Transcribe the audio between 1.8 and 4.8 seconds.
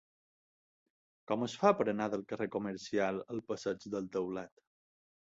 per anar del carrer Comercial al passeig del Taulat?